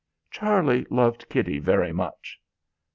[0.31, 2.39] Charlie loved Kitty very much.